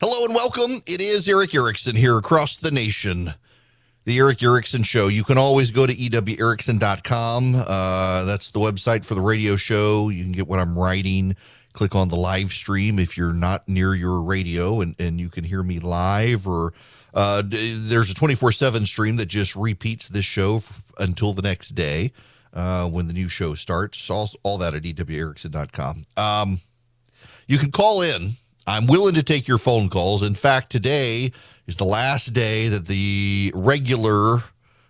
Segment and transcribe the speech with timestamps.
[0.00, 0.80] Hello and welcome.
[0.86, 3.34] It is Erick Erickson here across the nation.
[4.04, 5.08] The Erick Erickson Show.
[5.08, 7.54] You can always go to ewerickson.com.
[7.54, 10.08] Uh, that's the website for the radio show.
[10.08, 11.36] You can get what I'm writing.
[11.74, 15.44] Click on the live stream if you're not near your radio and, and you can
[15.44, 16.72] hear me live or
[17.12, 21.72] uh, there's a 24 7 stream that just repeats this show f- until the next
[21.72, 22.10] day
[22.54, 24.08] uh, when the new show starts.
[24.08, 26.04] All, all that at ewerickson.com.
[26.16, 26.60] Um,
[27.46, 28.38] you can call in
[28.70, 30.22] I'm willing to take your phone calls.
[30.22, 31.32] In fact, today
[31.66, 34.44] is the last day that the regular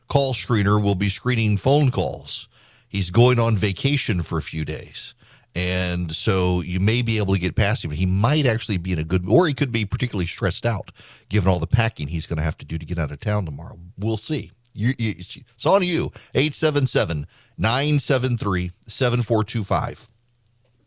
[0.07, 2.47] call screener will be screening phone calls.
[2.89, 5.15] He's going on vacation for a few days.
[5.55, 7.91] And so you may be able to get past him.
[7.93, 10.93] He might actually be in a good, or he could be particularly stressed out
[11.31, 13.47] given all the packing he's going to have to do to get out of town
[13.47, 13.79] tomorrow.
[13.97, 14.53] We'll see.
[14.75, 16.13] You, you, it's on you.
[16.35, 17.27] 877
[17.57, 20.07] 973 7425.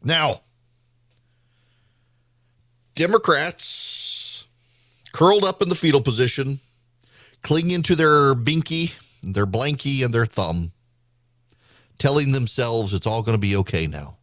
[0.03, 0.41] Now,
[2.95, 4.45] Democrats
[5.13, 6.59] curled up in the fetal position,
[7.41, 10.71] clinging to their binky, their blankie, and their thumb,
[11.97, 14.17] telling themselves it's all going to be okay now.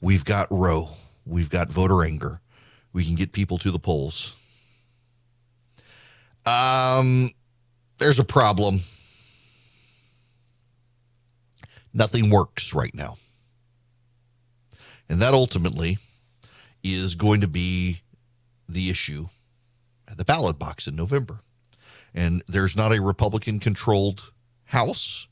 [0.00, 0.88] We've got Roe.
[1.26, 2.40] We've got voter anger.
[2.92, 4.36] We can get people to the polls.
[6.46, 7.30] Um,
[7.98, 8.80] there's a problem.
[11.92, 13.16] Nothing works right now.
[15.08, 15.98] And that ultimately
[16.82, 18.00] is going to be
[18.72, 19.28] the issue
[20.08, 21.40] at the ballot box in November.
[22.14, 24.32] And there's not a Republican controlled
[24.66, 25.28] House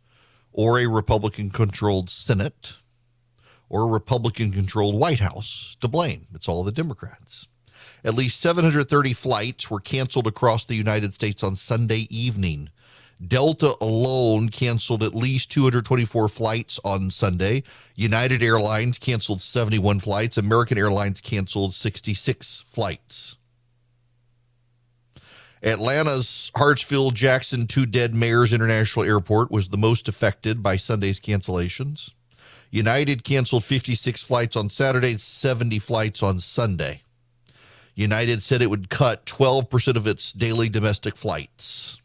[0.53, 2.75] or a Republican controlled Senate
[3.69, 6.27] or a Republican controlled White House to blame.
[6.35, 7.47] It's all the Democrats.
[8.05, 12.71] At least 730 flights were canceled across the United States on Sunday evening
[13.27, 17.65] Delta alone canceled at least 224 flights on Sunday.
[17.97, 20.39] United Airlines canceled 71 flights.
[20.39, 23.37] American Airlines canceled 66 flights.
[25.63, 32.13] Atlanta's Hartsfield Jackson Two Dead Mayors International Airport was the most affected by Sunday's cancellations.
[32.71, 37.03] United canceled 56 flights on Saturday, 70 flights on Sunday.
[37.95, 42.01] United said it would cut 12% of its daily domestic flights.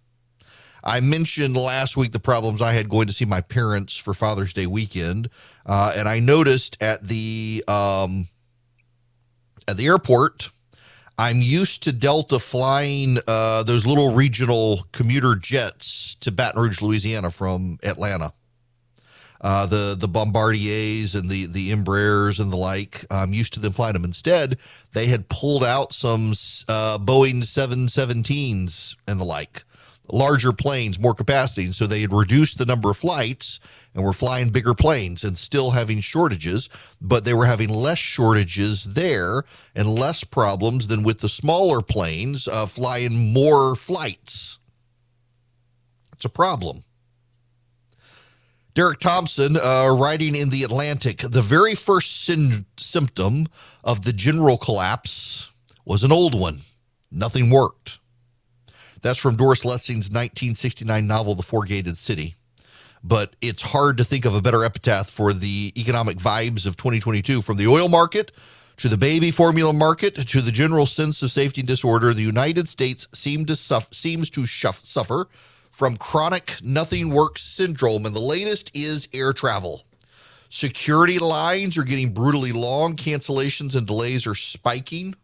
[0.84, 4.54] I mentioned last week the problems I had going to see my parents for Father's
[4.54, 5.30] Day weekend,
[5.66, 8.28] uh, and I noticed at the um,
[9.68, 10.50] at the airport.
[11.18, 17.30] I'm used to Delta flying uh, those little regional commuter jets to Baton Rouge, Louisiana
[17.32, 18.34] from Atlanta.
[19.40, 23.06] Uh, the the Bombardiers and the the Embraers and the like.
[23.12, 24.06] I'm used to them flying them.
[24.06, 24.58] Instead,
[24.94, 26.32] they had pulled out some
[26.68, 29.64] uh, Boeing 717s and the like
[30.12, 31.66] larger planes, more capacity.
[31.66, 33.60] And so they had reduced the number of flights
[33.94, 36.70] and were flying bigger planes and still having shortages,
[37.00, 39.44] but they were having less shortages there
[39.76, 44.60] and less problems than with the smaller planes uh, flying more flights.
[46.14, 46.84] It's a problem.
[48.74, 53.48] Derek Thompson, uh, writing in The Atlantic, the very first sin- symptom
[53.84, 55.52] of the general collapse
[55.86, 56.62] was an old one.
[57.12, 58.00] Nothing worked.
[59.04, 62.36] That's from Doris Lessing's 1969 novel, The Four Gated City.
[63.04, 67.42] But it's hard to think of a better epitaph for the economic vibes of 2022
[67.42, 68.32] from the oil market
[68.78, 72.14] to the baby formula market to the general sense of safety and disorder.
[72.14, 75.28] The United States seem to seems to shuff- suffer
[75.70, 78.06] from chronic nothing works syndrome.
[78.06, 79.84] And the latest is air travel.
[80.50, 85.16] Security lines are getting brutally long, cancellations and delays are spiking.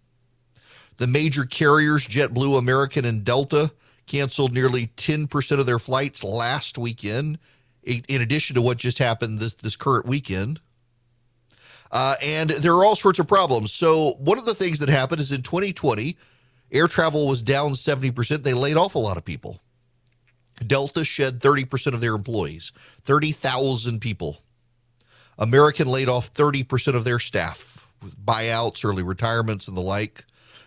[1.00, 3.72] The major carriers, JetBlue, American, and Delta,
[4.06, 7.40] canceled nearly 10% of their flights last weekend,
[7.84, 10.60] in addition to what just happened this, this current weekend.
[11.90, 13.72] Uh, and there are all sorts of problems.
[13.72, 16.18] So, one of the things that happened is in 2020,
[16.70, 18.44] air travel was down 70%.
[18.44, 19.62] They laid off a lot of people.
[20.68, 22.74] Delta shed 30% of their employees,
[23.06, 24.42] 30,000 people.
[25.38, 30.26] American laid off 30% of their staff with buyouts, early retirements, and the like.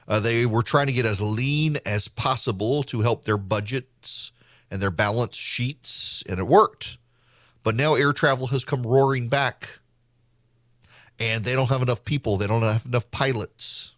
[0.08, 4.32] Uh, they were trying to get as lean as possible to help their budgets
[4.70, 6.98] and their balance sheets, and it worked.
[7.62, 9.80] But now air travel has come roaring back,
[11.18, 13.94] and they don't have enough people, they don't have enough pilots.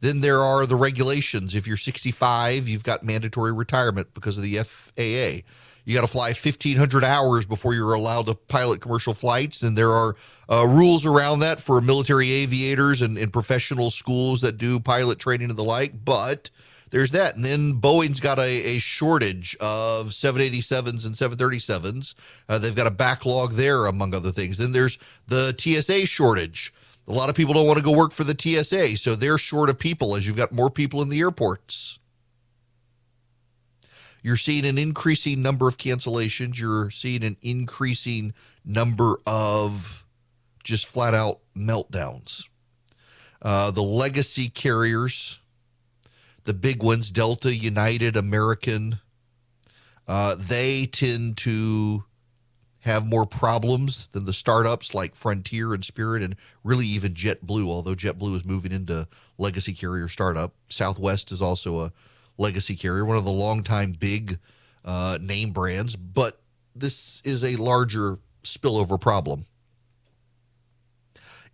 [0.00, 1.54] Then there are the regulations.
[1.54, 5.48] If you're 65, you've got mandatory retirement because of the FAA.
[5.84, 9.62] You got to fly 1,500 hours before you're allowed to pilot commercial flights.
[9.62, 10.16] And there are
[10.48, 15.50] uh, rules around that for military aviators and, and professional schools that do pilot training
[15.50, 16.04] and the like.
[16.04, 16.50] But
[16.90, 17.36] there's that.
[17.36, 22.14] And then Boeing's got a, a shortage of 787s and 737s.
[22.48, 24.58] Uh, they've got a backlog there, among other things.
[24.58, 24.96] Then there's
[25.26, 26.72] the TSA shortage.
[27.06, 29.68] A lot of people don't want to go work for the TSA, so they're short
[29.68, 31.98] of people as you've got more people in the airports.
[34.24, 36.58] You're seeing an increasing number of cancellations.
[36.58, 38.32] You're seeing an increasing
[38.64, 40.06] number of
[40.64, 42.48] just flat out meltdowns.
[43.42, 45.40] Uh, the legacy carriers,
[46.44, 48.98] the big ones, Delta, United, American,
[50.08, 52.04] uh, they tend to
[52.80, 57.66] have more problems than the startups like Frontier and Spirit, and really even JetBlue.
[57.66, 59.06] Although JetBlue is moving into
[59.36, 61.92] legacy carrier startup, Southwest is also a
[62.38, 64.38] legacy carrier, one of the longtime big
[64.84, 66.40] uh, name brands, but
[66.74, 69.46] this is a larger spillover problem.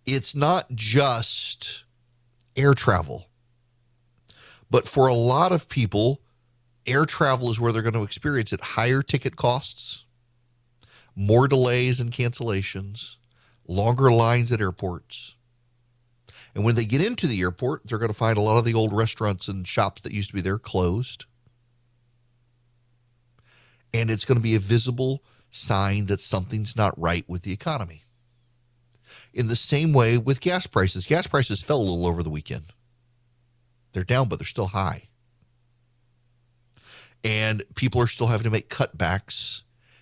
[0.05, 1.83] It's not just
[2.55, 3.27] air travel,
[4.69, 6.21] but for a lot of people,
[6.87, 10.05] air travel is where they're going to experience it higher ticket costs,
[11.15, 13.17] more delays and cancellations,
[13.67, 15.35] longer lines at airports
[16.53, 18.73] and when they get into the airport, they're going to find a lot of the
[18.73, 21.25] old restaurants and shops that used to be there closed.
[23.93, 28.03] And it's going to be a visible sign that something's not right with the economy.
[29.33, 32.73] In the same way with gas prices, gas prices fell a little over the weekend.
[33.93, 35.09] They're down, but they're still high.
[37.23, 39.61] And people are still having to make cutbacks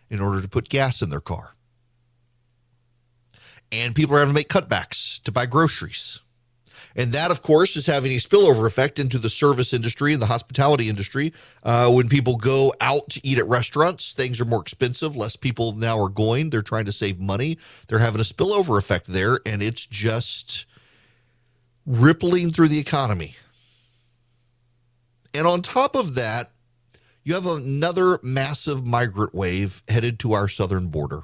[0.10, 1.56] in order to put gas in their car.
[3.72, 6.22] And people are having to make cutbacks to buy groceries.
[6.96, 10.26] And that, of course, is having a spillover effect into the service industry and the
[10.26, 11.34] hospitality industry.
[11.64, 15.16] Uh, when people go out to eat at restaurants, things are more expensive.
[15.16, 16.50] Less people now are going.
[16.50, 17.58] They're trying to save money.
[17.88, 20.66] They're having a spillover effect there, and it's just
[21.86, 23.36] rippling through the economy.
[25.34, 26.52] And on top of that,
[27.24, 31.22] you have another massive migrant wave headed to our southern border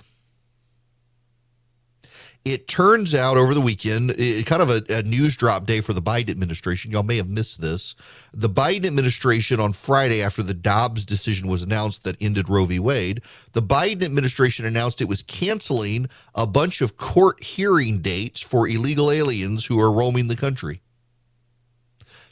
[2.46, 5.94] it turns out over the weekend, it, kind of a, a, news drop day for
[5.94, 6.92] the Biden administration.
[6.92, 7.96] Y'all may have missed this.
[8.36, 12.78] The Biden administration on Friday, after the Dobbs decision was announced that ended Roe v.
[12.78, 18.68] Wade, the Biden administration announced it was canceling a bunch of court hearing dates for
[18.68, 20.82] illegal aliens who are roaming the country.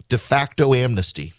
[0.09, 1.33] De facto amnesty.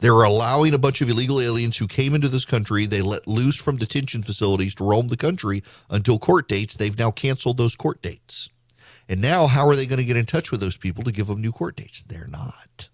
[0.00, 3.56] They're allowing a bunch of illegal aliens who came into this country, they let loose
[3.56, 6.74] from detention facilities to roam the country until court dates.
[6.74, 8.48] They've now canceled those court dates.
[9.08, 11.26] And now, how are they going to get in touch with those people to give
[11.26, 12.02] them new court dates?
[12.02, 12.88] They're not.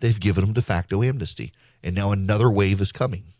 [0.00, 1.52] They've given them de facto amnesty.
[1.82, 3.34] And now another wave is coming.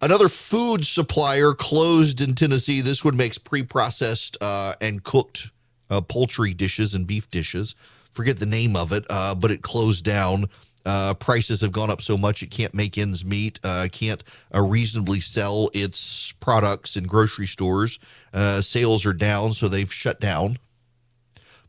[0.00, 2.80] Another food supplier closed in Tennessee.
[2.80, 5.50] This one makes pre processed uh, and cooked
[5.90, 7.74] uh, poultry dishes and beef dishes
[8.12, 10.48] forget the name of it, uh, but it closed down.
[10.84, 14.24] Uh, prices have gone up so much it can't make ends meet, uh, can't
[14.54, 18.00] uh, reasonably sell its products in grocery stores.
[18.32, 20.58] Uh, sales are down, so they've shut down,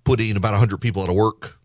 [0.04, 1.58] putting about 100 people out of work.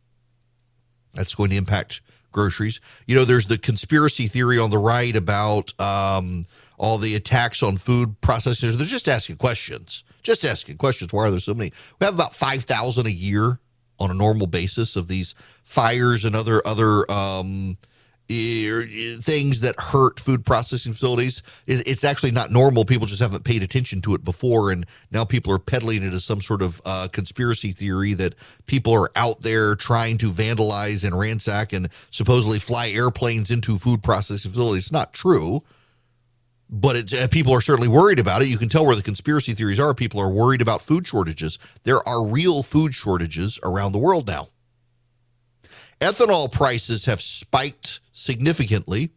[1.15, 2.03] That's going to impact
[2.33, 2.81] groceries.
[3.07, 6.45] You know, there's the conspiracy theory on the right about um,
[6.77, 8.75] all the attacks on food processors.
[8.75, 11.15] They're just asking questions, just asking questions.
[11.15, 11.73] Why are there so many?
[11.99, 13.59] We have about 5,000 a year
[13.99, 15.35] on a normal basis of these
[15.65, 17.77] fires and other other um,
[18.29, 21.43] things that hurt food processing facilities.
[21.67, 22.85] It's actually not normal.
[22.85, 26.25] People just haven't paid attention to it before, and now people are peddling it as
[26.25, 28.35] some sort of uh, conspiracy theory that
[28.67, 34.03] people are out there trying to vandalize and ransack and supposedly fly airplanes into food
[34.03, 34.85] processing facilities.
[34.85, 35.63] It's not true
[36.71, 38.49] but uh, people are certainly worried about it.
[38.49, 39.95] You can tell where the conspiracy theories are.
[39.95, 41.59] People are worried about food shortages.
[41.85, 44.49] There are real food shortages around the world now.
[46.01, 49.11] Ethanol prices have spiked significantly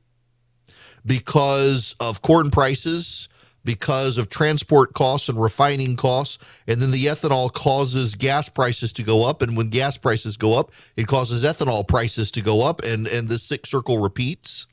[1.05, 3.29] because of corn prices,
[3.63, 6.39] because of transport costs and refining costs.
[6.67, 9.41] And then the ethanol causes gas prices to go up.
[9.41, 12.83] And when gas prices go up, it causes ethanol prices to go up.
[12.83, 14.67] And, and the sick circle repeats.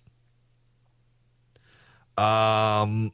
[2.18, 3.12] Um,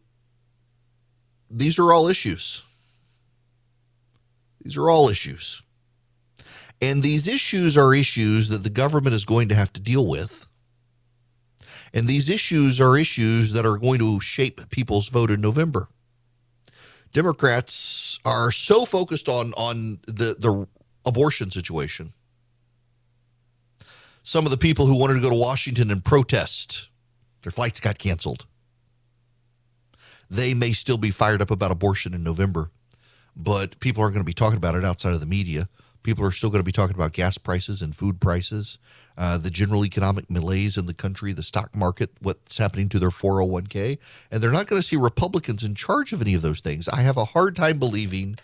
[1.50, 2.64] these are all issues.
[4.62, 5.62] These are all issues.
[6.80, 10.48] And these issues are issues that the government is going to have to deal with.
[11.92, 15.88] And these issues are issues that are going to shape people's vote in November.
[17.12, 20.66] Democrats are so focused on, on the, the
[21.04, 22.12] abortion situation.
[24.22, 26.88] Some of the people who wanted to go to Washington and protest,
[27.42, 28.46] their flights got canceled
[30.30, 32.70] they may still be fired up about abortion in November,
[33.36, 35.68] but people aren't going to be talking about it outside of the media.
[36.02, 38.78] People are still going to be talking about gas prices and food prices,
[39.16, 43.08] uh, the general economic malaise in the country, the stock market, what's happening to their
[43.08, 43.98] 401k.
[44.30, 46.88] And they're not going to see Republicans in charge of any of those things.
[46.88, 48.36] I have a hard time believing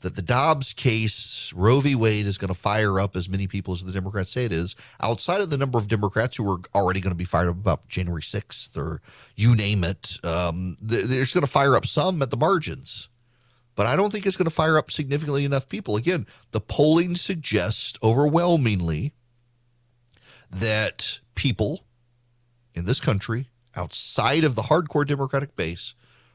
[0.00, 1.94] that the Dobbs case, Roe v.
[1.94, 4.74] Wade, is going to fire up as many people as the Democrats say it is,
[5.00, 7.88] outside of the number of Democrats who are already going to be fired up about
[7.88, 9.00] January 6th or
[9.36, 10.18] you name it.
[10.24, 13.08] Um, there's going to fire up some at the margins.
[13.74, 15.96] But I don't think it's going to fire up significantly enough people.
[15.96, 19.12] Again, the polling suggests overwhelmingly
[20.50, 21.84] that people
[22.74, 25.94] in this country, outside of the hardcore Democratic base,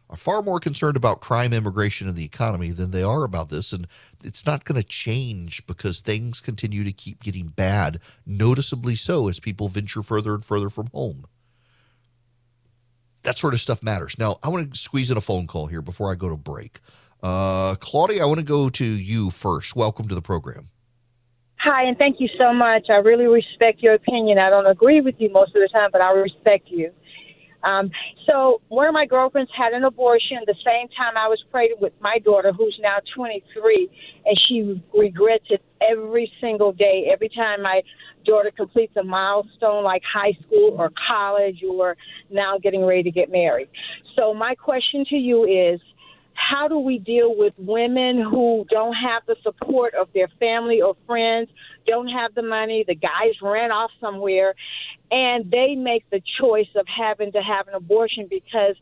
[0.10, 3.74] are far more concerned about crime, immigration, and the economy than they are about this.
[3.74, 3.88] And
[4.24, 9.40] it's not going to change because things continue to keep getting bad, noticeably so as
[9.40, 11.26] people venture further and further from home.
[13.24, 14.18] That sort of stuff matters.
[14.20, 16.80] Now, I want to squeeze in a phone call here before I go to break.
[17.24, 19.76] Uh, Claudia, I want to go to you first.
[19.76, 20.68] Welcome to the program.
[21.58, 22.92] Hi, and thank you so much.
[22.92, 24.38] I really respect your opinion.
[24.38, 26.92] I don't agree with you most of the time, but I respect you.
[27.66, 27.90] Um,
[28.28, 31.94] so one of my girlfriends had an abortion the same time I was pregnant with
[32.00, 33.90] my daughter, who's now 23,
[34.26, 37.10] and she regrets it every single day.
[37.12, 37.82] Every time my
[38.26, 41.98] daughter completes a milestone like high school or college or
[42.30, 43.70] now getting ready to get married.
[44.16, 45.80] So my question to you is,
[46.36, 50.96] how do we deal with women who don't have the support of their family or
[51.08, 51.50] friends,
[51.88, 54.54] don't have the money, the guys ran off somewhere,
[55.12, 58.76] and they make the choice of having to have an abortion because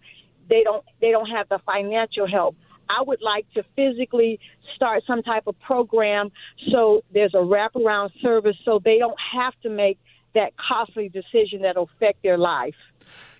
[0.50, 2.56] they don't they don't have the financial help.
[2.90, 4.40] I would like to physically
[4.76, 6.32] start some type of program
[6.72, 10.00] so there's a wraparound service so they don't have to make
[10.36, 12.76] that costly decision that'll affect their life.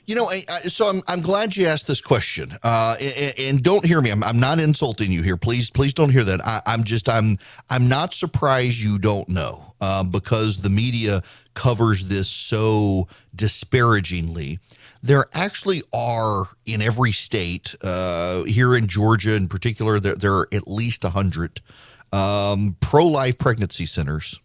[0.06, 2.58] You know, I, I, so I'm, I'm glad you asked this question.
[2.62, 4.12] Uh, and, and, don't hear me.
[4.12, 5.38] I'm, I'm not insulting you here.
[5.38, 6.46] Please, please don't hear that.
[6.46, 7.38] I, am just I'm
[7.70, 11.22] I'm not surprised you don't know uh, because the media
[11.54, 14.60] covers this so disparagingly.
[15.02, 20.48] There actually are in every state, uh, here in Georgia in particular, there, there are
[20.52, 21.62] at least 100
[22.12, 24.40] um, pro life pregnancy centers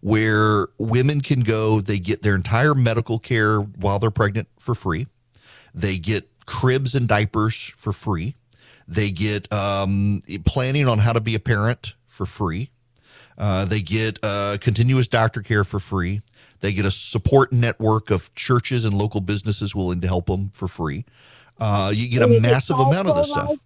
[0.00, 5.06] where women can go, they get their entire medical care while they're pregnant for free.
[5.74, 8.34] They get cribs and diapers for free.
[8.88, 12.70] They get um, planning on how to be a parent for free.
[13.40, 16.20] Uh, they get uh, continuous doctor care for free.
[16.60, 20.68] They get a support network of churches and local businesses willing to help them for
[20.68, 21.06] free.
[21.58, 23.56] Uh, you get a massive amount of this stuff.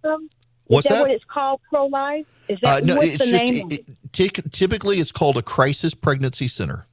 [0.67, 1.01] What's that, that?
[1.01, 1.59] What it's called?
[1.69, 2.25] Pro life?
[2.47, 3.01] Is that uh, no?
[3.01, 6.85] it's just it, it, t- typically it's called a crisis pregnancy center.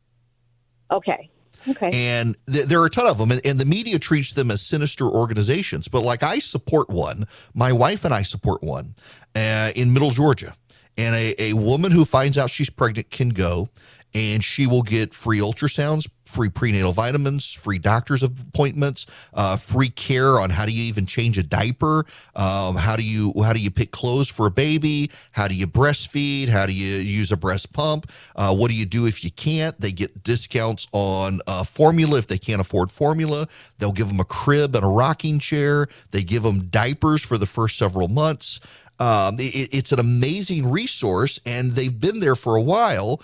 [0.91, 1.31] Okay.
[1.69, 1.91] Okay.
[1.93, 4.61] And th- there are a ton of them, and, and, the media treats them as
[4.61, 5.87] sinister organizations.
[5.87, 8.97] But like I support one, my wife and I support one
[9.37, 10.55] uh, in Middle Georgia.
[10.97, 13.69] And a, a woman who finds out she's pregnant can go
[14.15, 20.39] and she will get free ultrasounds, free prenatal vitamins, free doctor's appointments, uh, free care
[20.39, 22.05] on how do you even change a diaper,
[22.37, 25.67] um, how do you how do you pick clothes for a baby, how do you
[25.67, 29.31] breastfeed, how do you use a breast pump, uh, what do you do if you
[29.31, 29.79] can't?
[29.81, 33.49] They get discounts on uh, formula if they can't afford formula.
[33.79, 35.89] They'll give them a crib and a rocking chair.
[36.11, 38.61] They give them diapers for the first several months.
[39.03, 43.21] Um, it, it's an amazing resource, and they've been there for a while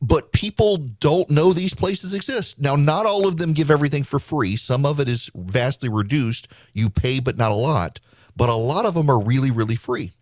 [0.00, 2.60] but people don't know these places exist.
[2.60, 4.56] Now, not all of them give everything for free.
[4.56, 6.48] Some of it is vastly reduced.
[6.74, 7.98] You pay, but not a lot.
[8.36, 10.12] But a lot of them are really, really free.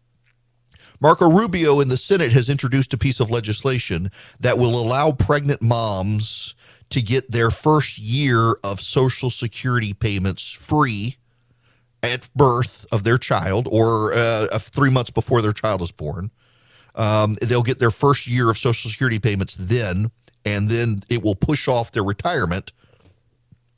[1.01, 5.61] Marco Rubio in the Senate has introduced a piece of legislation that will allow pregnant
[5.61, 6.55] moms
[6.91, 11.17] to get their first year of Social Security payments free
[12.11, 16.31] at birth of their child or uh, three months before their child is born.
[16.95, 20.11] Um, they'll get their first year of Social Security payments then,
[20.45, 22.73] and then it will push off their retirement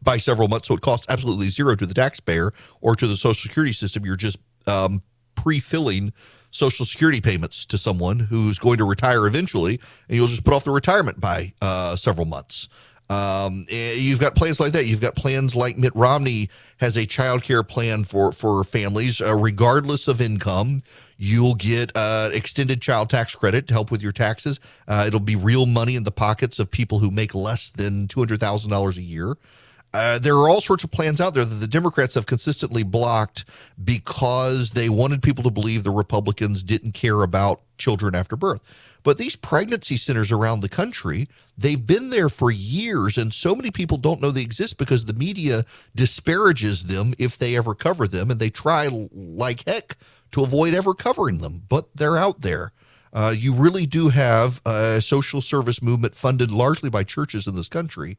[0.03, 0.69] by several months.
[0.69, 4.05] So it costs absolutely zero to the taxpayer or to the Social Security system.
[4.05, 5.03] You're just um,
[5.35, 6.13] pre filling
[6.51, 10.65] Social Security payments to someone who's going to retire eventually, and you'll just put off
[10.65, 12.69] the retirement by uh, several months.
[13.09, 14.87] Um, eh, you've got plans like that.
[14.87, 19.35] You've got plans like Mitt Romney has a child care plan for for families, uh,
[19.35, 20.83] regardless of income.
[21.17, 24.61] You'll get uh, extended child tax credit to help with your taxes.
[24.89, 28.21] Uh, it'll be real money in the pockets of people who make less than two
[28.21, 29.37] hundred thousand dollars a year.
[29.97, 33.47] Uh, there are all sorts of plans out there that the Democrats have consistently blocked
[33.83, 38.61] because they wanted people to believe the Republicans didn't care about children after birth.
[39.03, 43.71] But these pregnancy centers around the country, they've been there for years, and so many
[43.71, 48.31] people don't know they exist because the media disparages them if they ever cover them,
[48.31, 49.97] and they try like heck
[50.33, 52.73] to avoid ever covering them, but they're out there.
[53.15, 57.69] uh, you really do have a social service movement funded largely by churches in this
[57.69, 58.19] country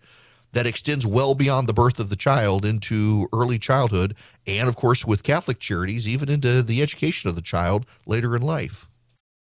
[0.54, 5.06] that extends well beyond the birth of the child into early childhood, and of course,
[5.06, 8.88] with Catholic charities, even into the education of the child later in life.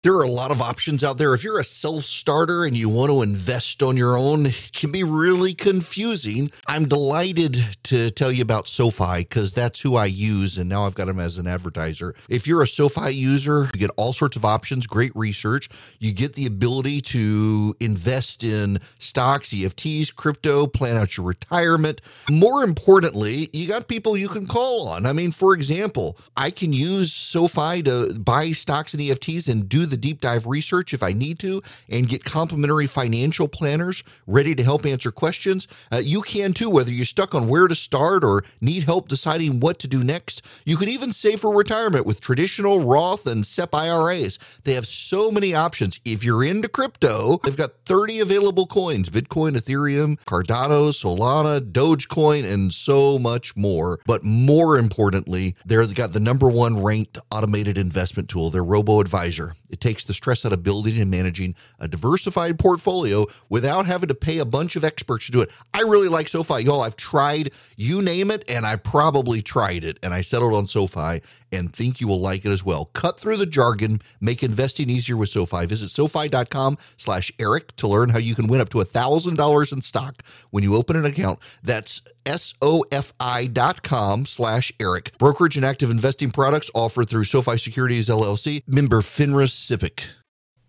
[0.05, 1.33] There are a lot of options out there.
[1.33, 4.93] If you're a self starter and you want to invest on your own, it can
[4.93, 6.51] be really confusing.
[6.67, 10.95] I'm delighted to tell you about SoFi because that's who I use, and now I've
[10.95, 12.15] got them as an advertiser.
[12.29, 15.71] If you're a SoFi user, you get all sorts of options, great research.
[16.01, 22.03] You get the ability to invest in stocks, EFTs, crypto, plan out your retirement.
[22.29, 25.07] More importantly, you got people you can call on.
[25.07, 29.87] I mean, for example, I can use SoFi to buy stocks and EFTs and do
[29.87, 34.53] the the deep dive research if I need to and get complimentary financial planners ready
[34.57, 35.69] to help answer questions.
[35.93, 39.61] Uh, you can too, whether you're stuck on where to start or need help deciding
[39.61, 40.43] what to do next.
[40.65, 44.41] You can even save for retirement with traditional Roth and SEP IRAs.
[44.65, 46.01] They have so many options.
[46.05, 52.75] If you're into crypto, they've got 30 available coins Bitcoin, Ethereum, Cardano, Solana, Dogecoin, and
[52.75, 54.01] so much more.
[54.07, 59.55] But more importantly, they've got the number one ranked automated investment tool, their Robo Advisor.
[59.85, 64.39] Takes the stress out of building and managing a diversified portfolio without having to pay
[64.39, 65.51] a bunch of experts to do it.
[65.75, 66.65] I really like SoFi.
[66.65, 70.69] Y'all, I've tried, you name it, and I probably tried it, and I settled on
[70.69, 71.21] SoFi
[71.53, 72.87] and think you will like it as well.
[72.95, 75.67] Cut through the jargon, make investing easier with SoFi.
[75.67, 80.23] Visit SoFi.com slash Eric to learn how you can win up to $1,000 in stock
[80.49, 81.41] when you open an account.
[81.63, 85.17] That's S-O-F-I.com slash Eric.
[85.19, 90.05] Brokerage and active investing products offered through SoFi Securities LLC, member FINRA SIPC.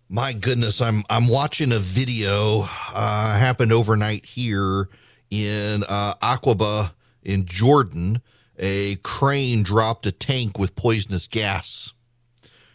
[0.08, 4.88] My goodness, I'm I'm watching a video uh, happened overnight here
[5.30, 6.92] in uh, Aqaba
[7.24, 8.22] in Jordan.
[8.58, 11.92] A crane dropped a tank with poisonous gas.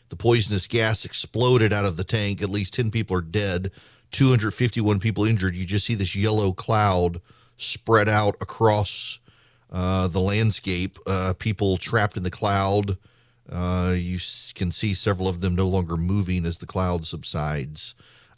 [0.09, 2.41] The poisonous gas exploded out of the tank.
[2.41, 3.71] At least 10 people are dead,
[4.11, 5.55] 251 people injured.
[5.55, 7.21] You just see this yellow cloud
[7.61, 9.19] spread out across
[9.71, 10.97] uh, the landscape.
[11.05, 12.97] Uh, people trapped in the cloud.
[13.49, 14.19] Uh, you
[14.55, 17.95] can see several of them no longer moving as the cloud subsides.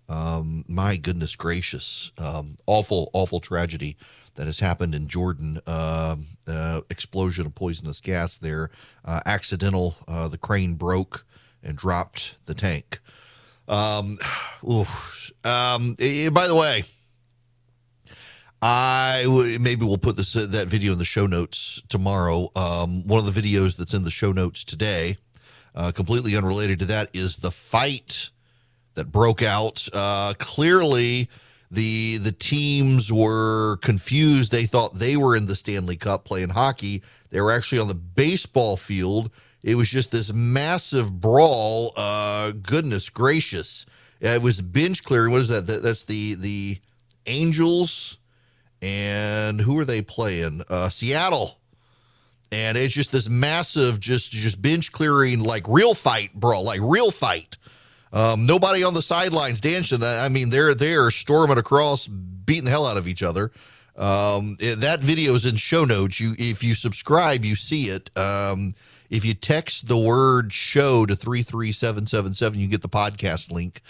[0.09, 2.11] Um, my goodness gracious.
[2.17, 3.97] Um, awful, awful tragedy
[4.35, 5.59] that has happened in Jordan.
[5.65, 8.69] Uh, uh, explosion of poisonous gas there.
[9.05, 9.95] Uh, accidental.
[10.07, 11.25] Uh, the crane broke
[11.63, 12.99] and dropped the tank.
[13.67, 14.17] Um,
[15.43, 16.83] um, eh, by the way,
[18.65, 19.25] I
[19.59, 22.47] maybe we'll put this uh, that video in the show notes tomorrow.
[22.55, 25.17] Um, one of the videos that's in the show notes today,
[25.75, 28.29] uh, completely unrelated to that, is the fight
[28.93, 29.85] that broke out.
[29.91, 31.29] Uh, clearly,
[31.71, 34.53] the the teams were confused.
[34.53, 37.03] They thought they were in the Stanley Cup playing hockey.
[37.31, 39.29] They were actually on the baseball field.
[39.61, 41.91] It was just this massive brawl.
[41.97, 43.85] Uh, goodness gracious!
[44.21, 45.33] It was bench clearing.
[45.33, 45.67] What is that?
[45.67, 46.79] That's the the
[47.25, 48.19] Angels
[48.83, 50.61] and who are they playing?
[50.69, 51.57] Uh, Seattle.
[52.51, 57.09] And it's just this massive, just just bench clearing, like real fight, bro, like real
[57.09, 57.57] fight.
[58.11, 60.03] Um, nobody on the sidelines dancing.
[60.03, 63.51] I mean, they're they're storming across, beating the hell out of each other.
[63.95, 66.19] Um, that video is in show notes.
[66.19, 68.15] You, if you subscribe, you see it.
[68.15, 68.75] Um,
[69.09, 72.89] if you text the word "show" to three three seven seven seven, you get the
[72.89, 73.81] podcast link.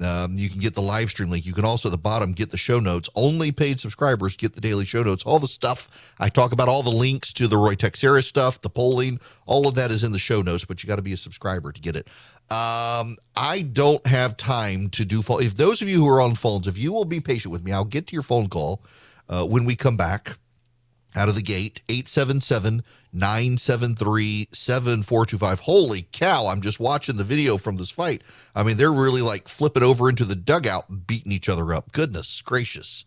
[0.00, 1.44] Um, you can get the live stream link.
[1.44, 3.08] You can also at the bottom get the show notes.
[3.14, 5.22] Only paid subscribers get the daily show notes.
[5.24, 8.70] All the stuff I talk about, all the links to the Ruy Teixeira stuff, the
[8.70, 10.64] polling, all of that is in the show notes.
[10.64, 12.08] But you got to be a subscriber to get it.
[12.50, 15.42] Um, I don't have time to do phone.
[15.42, 17.72] If those of you who are on phones, if you will be patient with me,
[17.72, 18.82] I'll get to your phone call
[19.28, 20.38] uh, when we come back
[21.14, 25.60] out of the gate 877 973 7425.
[25.60, 28.22] Holy cow, I'm just watching the video from this fight.
[28.54, 31.92] I mean, they're really like flipping over into the dugout, beating each other up.
[31.92, 33.04] Goodness gracious.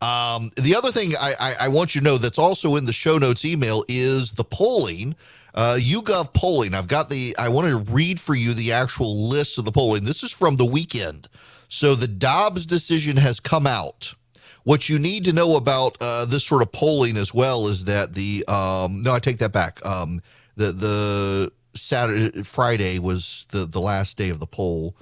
[0.00, 2.92] Um, the other thing I, I, I, want you to know that's also in the
[2.92, 5.14] show notes email is the polling.
[5.54, 6.74] Uh, YouGov polling.
[6.74, 10.04] I've got the, I want to read for you the actual list of the polling.
[10.04, 11.28] This is from the weekend.
[11.68, 14.14] So the Dobbs decision has come out.
[14.64, 18.14] What you need to know about uh, this sort of polling as well is that
[18.14, 19.84] the um, no, I take that back.
[19.84, 20.20] Um,
[20.56, 24.96] the the Saturday Friday was the the last day of the poll.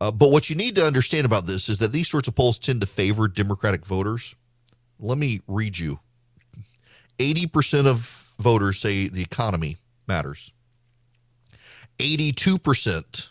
[0.00, 2.58] Uh, but what you need to understand about this is that these sorts of polls
[2.58, 4.34] tend to favor Democratic voters.
[4.98, 6.00] Let me read you.
[7.18, 10.52] 80% of voters say the economy matters.
[11.98, 13.28] 82%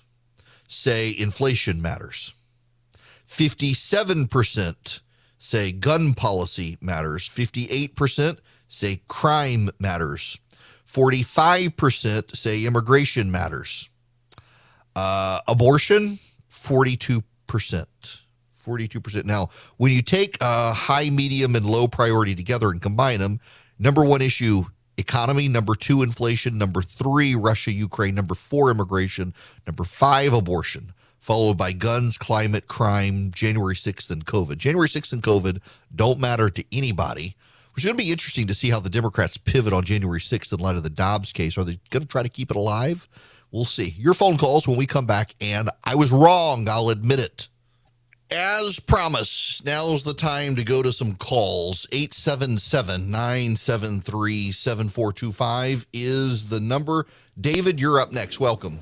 [0.68, 2.34] say inflation matters.
[3.30, 5.00] 57%
[5.44, 7.30] say gun policy matters.
[7.30, 10.40] 58% say crime matters.
[10.88, 13.90] 45% say immigration matters.
[14.96, 16.18] Uh, abortion,
[16.50, 17.24] 42%.
[18.66, 19.26] 42%.
[19.26, 23.42] Now, when you take uh, high, medium, and low priority together and combine them,
[23.78, 24.64] number one issue
[24.96, 29.34] economy, number two, inflation, number three, Russia, Ukraine, number four, immigration,
[29.68, 34.58] number five, abortion, followed by guns, climate, crime, January 6th, and COVID.
[34.58, 35.62] January 6th and COVID
[35.96, 37.38] don't matter to anybody.
[37.78, 40.60] Is going to be interesting to see how the Democrats pivot on January 6th in
[40.60, 41.58] light of the Dobbs case.
[41.58, 43.08] Are they going to try to keep it alive?
[43.52, 43.96] We'll see.
[43.98, 46.68] Your phone calls when we come back, and I was wrong.
[46.68, 47.48] I'll admit it.
[48.30, 51.88] As promised, now's the time to go to some calls.
[51.94, 57.06] 877 973 7425 is the number.
[57.40, 58.42] David, you're up next.
[58.42, 58.80] Welcome.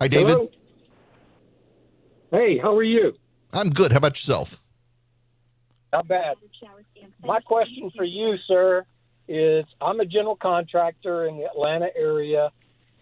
[0.00, 0.32] Hi, David.
[0.32, 0.48] Hello?
[2.30, 3.14] Hey, how are you?
[3.52, 3.90] I'm good.
[3.90, 4.62] How about yourself?
[5.92, 6.36] Not bad.
[7.24, 8.84] My question for you, sir,
[9.26, 12.50] is I'm a general contractor in the Atlanta area,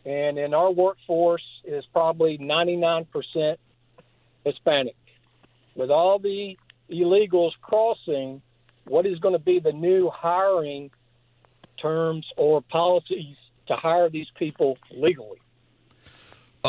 [0.05, 3.57] and in our workforce is probably 99%
[4.45, 4.97] Hispanic.
[5.75, 6.57] With all the
[6.91, 8.41] illegals crossing,
[8.87, 10.91] what is going to be the new hiring
[11.83, 15.39] terms or policies to hire these people legally?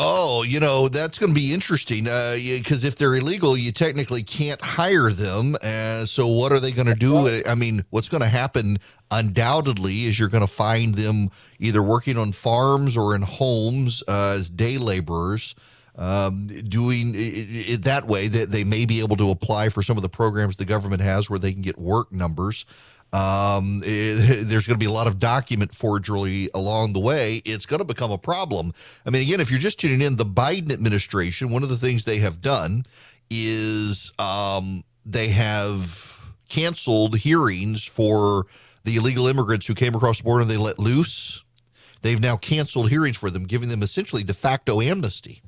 [0.00, 4.22] Oh, you know, that's going to be interesting because uh, if they're illegal, you technically
[4.22, 5.56] can't hire them.
[5.60, 7.42] Uh, so, what are they going to do?
[7.44, 8.78] I mean, what's going to happen
[9.10, 14.36] undoubtedly is you're going to find them either working on farms or in homes uh,
[14.36, 15.56] as day laborers.
[15.96, 19.96] Um, doing it, it, that way that they may be able to apply for some
[19.96, 22.66] of the programs the government has where they can get work numbers
[23.12, 27.36] um, it, there's going to be a lot of document forgery along the way.
[27.44, 28.72] It's going to become a problem.
[29.06, 32.04] I mean, again, if you're just tuning in, the Biden administration, one of the things
[32.04, 32.84] they have done
[33.30, 38.46] is um, they have canceled hearings for
[38.84, 41.44] the illegal immigrants who came across the border and they let loose.
[42.00, 45.42] They've now canceled hearings for them, giving them essentially de facto amnesty.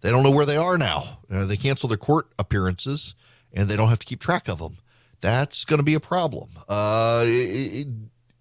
[0.00, 1.18] They don't know where they are now.
[1.30, 3.14] Uh, they cancel their court appearances
[3.52, 4.78] and they don't have to keep track of them
[5.20, 6.48] that's going to be a problem.
[6.68, 7.24] Uh,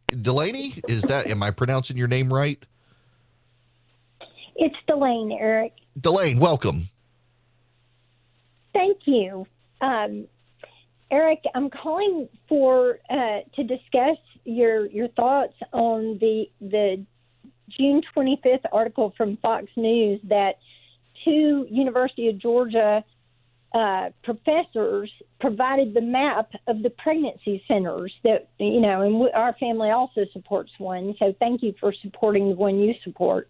[0.09, 2.63] Delaney, is that, am I pronouncing your name right?
[4.55, 5.73] It's Delaney, Eric.
[5.99, 6.89] Delaney, welcome.
[8.73, 9.45] Thank you.
[9.81, 10.27] Um,
[11.11, 17.03] Eric, I'm calling for uh, to discuss your your thoughts on the the
[17.69, 20.55] June 25th article from Fox News that
[21.25, 23.03] two University of Georgia
[23.73, 29.53] uh, professors provided the map of the pregnancy centers that you know, and we, our
[29.59, 31.15] family also supports one.
[31.19, 33.49] So thank you for supporting the one you support.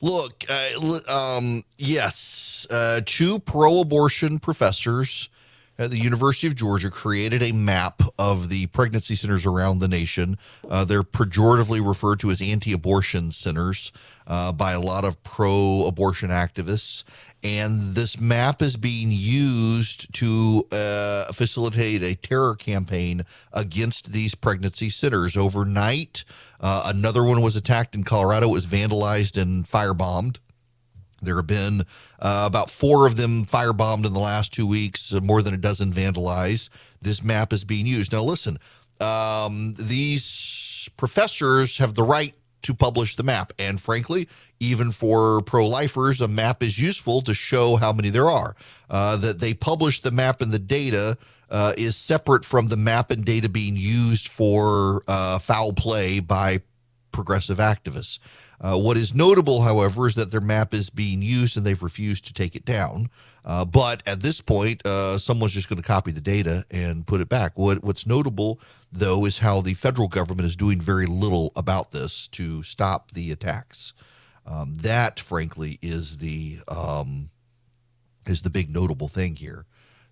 [0.00, 5.30] Look, uh, um, yes, uh, two pro-abortion professors
[5.78, 10.38] at the University of Georgia created a map of the pregnancy centers around the nation.
[10.68, 13.92] Uh, they're pejoratively referred to as anti abortion centers
[14.26, 17.04] uh, by a lot of pro abortion activists.
[17.42, 24.90] And this map is being used to uh, facilitate a terror campaign against these pregnancy
[24.90, 25.36] centers.
[25.36, 26.24] Overnight,
[26.60, 28.48] uh, another one was attacked in Colorado.
[28.48, 30.38] It was vandalized and firebombed.
[31.22, 31.82] There have been
[32.18, 35.58] uh, about four of them firebombed in the last two weeks, uh, more than a
[35.58, 36.68] dozen vandalized.
[37.00, 38.12] This map is being used.
[38.12, 38.58] Now, listen,
[39.00, 43.52] um, these professors have the right to publish the map.
[43.58, 48.28] And frankly, even for pro lifers, a map is useful to show how many there
[48.28, 48.56] are.
[48.90, 51.16] Uh, that they publish the map and the data
[51.48, 56.60] uh, is separate from the map and data being used for uh, foul play by
[57.12, 58.18] progressive activists.
[58.60, 62.26] Uh, what is notable, however, is that their map is being used and they've refused
[62.26, 63.10] to take it down.
[63.44, 67.20] Uh, but at this point, uh, someone's just going to copy the data and put
[67.20, 67.56] it back.
[67.56, 72.26] What, what's notable, though, is how the federal government is doing very little about this
[72.28, 73.92] to stop the attacks.
[74.46, 77.30] Um, that, frankly, is the um,
[78.26, 79.66] is the big notable thing here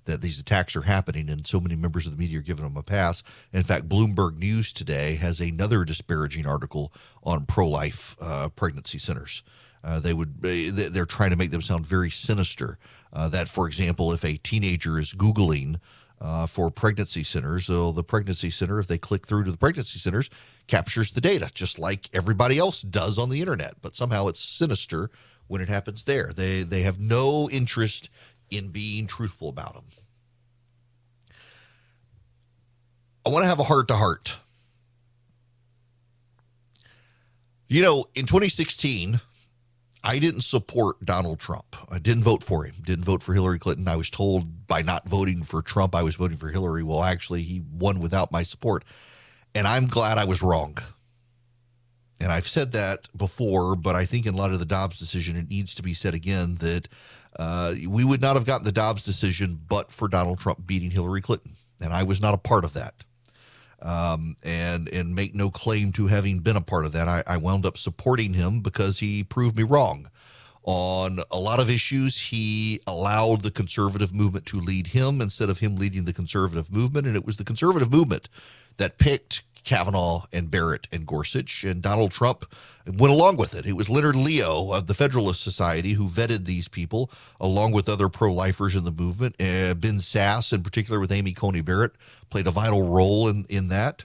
[0.04, 2.76] that these attacks are happening and so many members of the media are giving them
[2.76, 3.22] a pass.
[3.52, 9.42] In fact, Bloomberg News today has another disparaging article on pro-life uh, pregnancy centers.
[9.82, 12.78] Uh, they would they're trying to make them sound very sinister.
[13.12, 15.78] Uh, that, for example, if a teenager is googling
[16.20, 19.98] uh, for pregnancy centers, so the pregnancy center, if they click through to the pregnancy
[19.98, 20.30] centers,
[20.66, 23.74] captures the data just like everybody else does on the internet.
[23.82, 25.10] But somehow it's sinister
[25.48, 26.32] when it happens there.
[26.34, 28.08] They they have no interest
[28.50, 29.85] in being truthful about them.
[33.26, 34.37] I want to have a heart to heart.
[37.68, 39.20] You know, in 2016,
[40.04, 41.76] I didn't support Donald Trump.
[41.90, 42.74] I didn't vote for him.
[42.85, 43.88] Didn't vote for Hillary Clinton.
[43.88, 46.83] I was told by not voting for Trump, I was voting for Hillary.
[46.83, 48.85] Well, actually, he won without my support.
[49.54, 50.78] And I'm glad I was wrong.
[52.20, 55.48] and I've said that before, but I think in light of the Dobbs decision, it
[55.50, 56.88] needs to be said again that
[57.38, 61.20] uh, we would not have gotten the Dobbs decision but for Donald Trump beating Hillary
[61.20, 61.57] Clinton.
[61.81, 63.05] And I was not a part of that.
[63.83, 67.07] Um, and and make no claim to having been a part of that.
[67.07, 70.09] I, I wound up supporting him because he proved me wrong
[70.62, 72.18] on a lot of issues.
[72.18, 77.07] He allowed the conservative movement to lead him instead of him leading the conservative movement,
[77.07, 78.31] and it was the conservative movement
[78.79, 82.44] that picked Kavanaugh and Barrett and Gorsuch, and Donald Trump
[82.87, 83.66] went along with it.
[83.66, 88.09] It was Leonard Leo of the Federalist Society who vetted these people, along with other
[88.09, 89.35] pro lifers in the movement.
[89.40, 91.92] Uh, Ben Sasse, in particular, with Amy Coney Barrett,
[92.31, 94.05] played a vital role in, in that.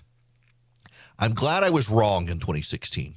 [1.20, 3.16] I'm glad I was wrong in 2016.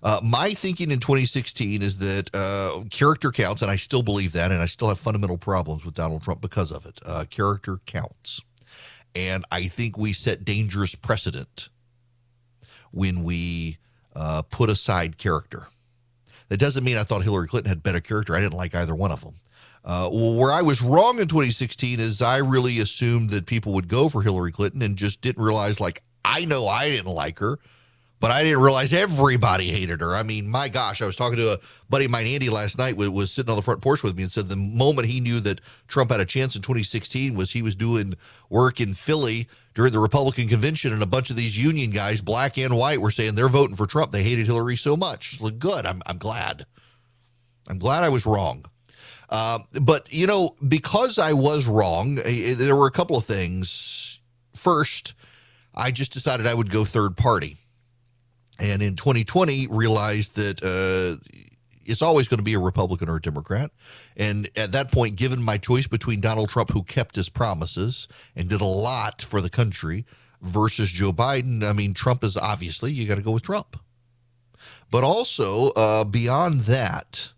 [0.00, 4.52] Uh, my thinking in 2016 is that uh, character counts, and I still believe that,
[4.52, 7.00] and I still have fundamental problems with Donald Trump because of it.
[7.04, 8.42] Uh, character counts.
[9.18, 11.70] And I think we set dangerous precedent
[12.92, 13.78] when we
[14.14, 15.66] uh, put aside character.
[16.50, 18.36] That doesn't mean I thought Hillary Clinton had better character.
[18.36, 19.34] I didn't like either one of them.
[19.84, 24.08] Uh, where I was wrong in 2016 is I really assumed that people would go
[24.08, 27.58] for Hillary Clinton and just didn't realize, like, I know I didn't like her
[28.20, 30.14] but I didn't realize everybody hated her.
[30.14, 32.96] I mean, my gosh, I was talking to a buddy of mine, Andy, last night,
[32.96, 35.40] was, was sitting on the front porch with me and said the moment he knew
[35.40, 38.14] that Trump had a chance in 2016 was he was doing
[38.50, 42.58] work in Philly during the Republican convention, and a bunch of these union guys, black
[42.58, 44.10] and white, were saying they're voting for Trump.
[44.10, 45.40] They hated Hillary so much.
[45.40, 45.86] Look, good.
[45.86, 46.66] I'm, I'm glad.
[47.68, 48.64] I'm glad I was wrong.
[49.28, 54.18] Uh, but, you know, because I was wrong, eh, there were a couple of things.
[54.56, 55.14] First,
[55.74, 57.58] I just decided I would go third party
[58.58, 61.22] and in 2020 realized that uh,
[61.84, 63.70] it's always going to be a Republican or a Democrat.
[64.16, 68.48] And at that point, given my choice between Donald Trump, who kept his promises and
[68.48, 70.04] did a lot for the country,
[70.40, 73.78] versus Joe Biden, I mean, Trump is obviously, you got to go with Trump.
[74.90, 77.32] But also, uh, beyond that,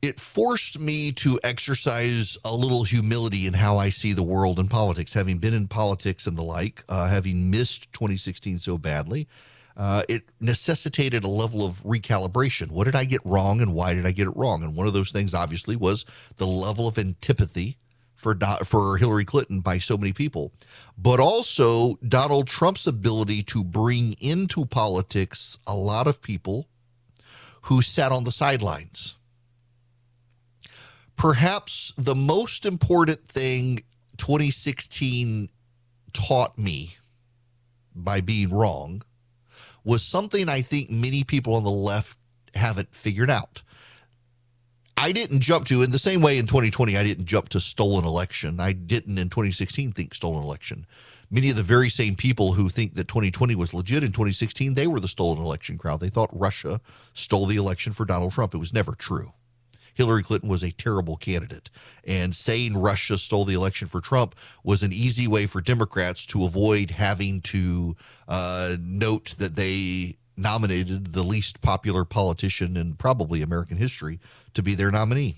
[0.00, 4.70] it forced me to exercise a little humility in how I see the world and
[4.70, 5.12] politics.
[5.12, 9.26] Having been in politics and the like, uh, having missed 2016 so badly,
[9.76, 12.70] uh, it necessitated a level of recalibration.
[12.70, 14.62] What did I get wrong and why did I get it wrong?
[14.62, 16.04] And one of those things, obviously, was
[16.36, 17.76] the level of antipathy
[18.14, 20.52] for for Hillary Clinton by so many people,
[20.96, 26.66] but also Donald Trump's ability to bring into politics a lot of people
[27.62, 29.14] who sat on the sidelines
[31.18, 33.82] perhaps the most important thing
[34.16, 35.50] 2016
[36.12, 36.96] taught me
[37.94, 39.02] by being wrong
[39.84, 42.16] was something I think many people on the left
[42.54, 43.62] haven't figured out.
[44.96, 48.04] I didn't jump to in the same way in 2020 I didn't jump to stolen
[48.04, 48.60] election.
[48.60, 50.86] I didn't in 2016 think stolen election.
[51.30, 54.86] Many of the very same people who think that 2020 was legit in 2016, they
[54.86, 56.00] were the stolen election crowd.
[56.00, 56.80] They thought Russia
[57.12, 58.54] stole the election for Donald Trump.
[58.54, 59.32] It was never true.
[59.98, 61.70] Hillary Clinton was a terrible candidate.
[62.06, 66.44] And saying Russia stole the election for Trump was an easy way for Democrats to
[66.44, 67.96] avoid having to
[68.28, 74.20] uh, note that they nominated the least popular politician in probably American history
[74.54, 75.34] to be their nominee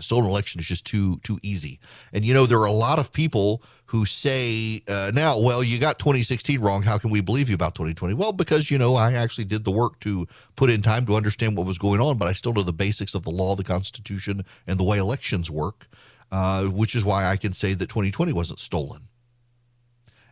[0.00, 1.78] stolen election is just too too easy.
[2.12, 5.78] And you know there are a lot of people who say uh, now, well, you
[5.78, 6.82] got 2016 wrong.
[6.82, 8.14] How can we believe you about 2020?
[8.14, 11.56] Well, because you know I actually did the work to put in time to understand
[11.56, 14.44] what was going on, but I still know the basics of the law, the Constitution,
[14.66, 15.88] and the way elections work,
[16.32, 19.02] uh, which is why I can say that 2020 wasn't stolen.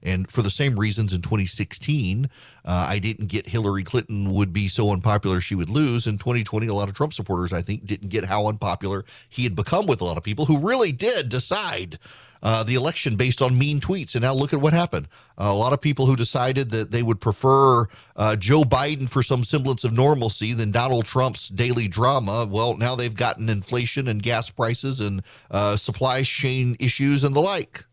[0.05, 2.29] And for the same reasons in 2016,
[2.65, 6.07] uh, I didn't get Hillary Clinton would be so unpopular she would lose.
[6.07, 9.55] In 2020, a lot of Trump supporters, I think, didn't get how unpopular he had
[9.55, 11.99] become with a lot of people who really did decide
[12.45, 14.15] uh, the election based on mean tweets.
[14.15, 15.09] And now look at what happened.
[15.39, 17.87] Uh, a lot of people who decided that they would prefer
[18.17, 22.47] uh, Joe Biden for some semblance of normalcy than Donald Trump's daily drama.
[22.49, 27.41] Well, now they've gotten inflation and gas prices and uh, supply chain issues and the
[27.41, 27.87] like.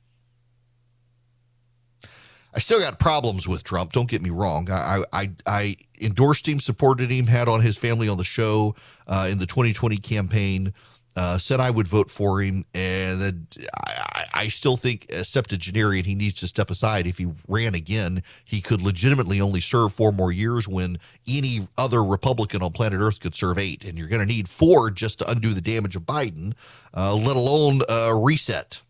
[2.54, 3.94] I still got problems with Trump.
[3.94, 4.70] Don't get me wrong.
[4.70, 8.76] I I, I endorsed him, supported him, had on his family on the show
[9.08, 10.74] uh, in the 2020 campaign.
[11.14, 13.48] Uh, said I would vote for him, and then
[13.86, 17.06] I, I still think, septuagenarian, he needs to step aside.
[17.06, 22.02] If he ran again, he could legitimately only serve four more years when any other
[22.02, 23.84] Republican on planet Earth could serve eight.
[23.84, 26.54] And you're going to need four just to undo the damage of Biden,
[26.96, 28.82] uh, let alone uh, reset.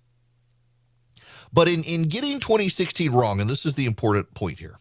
[1.54, 4.78] But in, in getting 2016 wrong, and this is the important point here,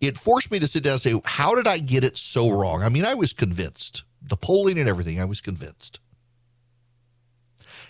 [0.00, 2.82] it forced me to sit down and say, how did I get it so wrong?
[2.82, 4.02] I mean, I was convinced.
[4.20, 6.00] The polling and everything, I was convinced.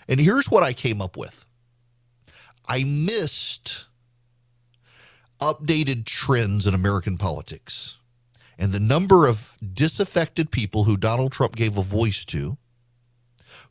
[0.07, 1.45] And here's what I came up with
[2.67, 3.85] I missed
[5.39, 7.97] updated trends in American politics
[8.57, 12.57] and the number of disaffected people who Donald Trump gave a voice to,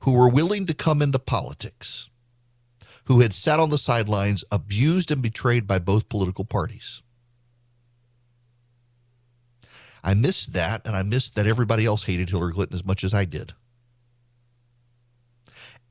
[0.01, 2.09] who were willing to come into politics,
[3.07, 7.03] who had sat on the sidelines, abused and betrayed by both political parties.
[10.03, 13.15] I missed that, and I missed that everybody else hated Hillary Clinton as much as
[13.15, 13.55] I did.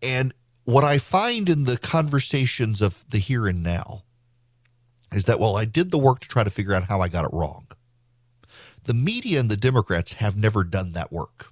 [0.02, 0.34] And
[0.66, 4.04] what I find in the conversations of the here and now
[5.12, 7.26] is that, well, I did the work to try to figure out how I got
[7.26, 7.68] it wrong.
[8.84, 11.48] The media and the Democrats have never done that work.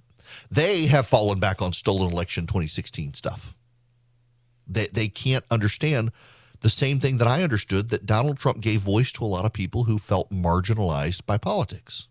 [0.52, 3.54] They have fallen back on stolen election 2016 stuff.
[4.68, 6.12] They, they can't understand
[6.62, 9.54] the same thing that I understood that Donald Trump gave voice to a lot of
[9.54, 12.08] people who felt marginalized by politics.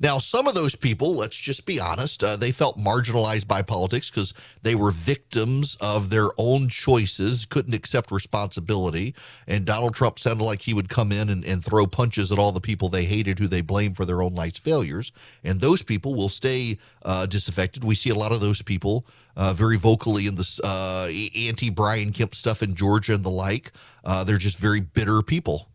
[0.00, 4.10] Now, some of those people, let's just be honest, uh, they felt marginalized by politics
[4.10, 9.14] because they were victims of their own choices, couldn't accept responsibility.
[9.46, 12.52] And Donald Trump sounded like he would come in and, and throw punches at all
[12.52, 15.12] the people they hated who they blamed for their own life's failures.
[15.44, 17.84] And those people will stay uh, disaffected.
[17.84, 21.08] We see a lot of those people uh, very vocally in the uh,
[21.38, 23.72] anti Brian Kemp stuff in Georgia and the like.
[24.04, 25.68] Uh, they're just very bitter people